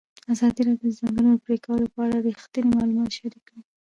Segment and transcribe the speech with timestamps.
[0.33, 3.61] ازادي راډیو د د ځنګلونو پرېکول په اړه رښتیني معلومات شریک کړي.